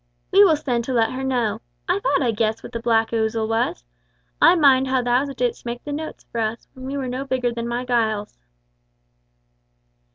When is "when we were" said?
6.73-7.07